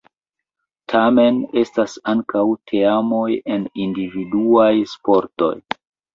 Tamen, 0.93 1.37
estas 1.63 1.93
ankaŭ 2.13 2.43
teamoj 2.73 3.27
en 3.59 3.69
individuaj 3.85 4.73
sportoj. 4.97 5.55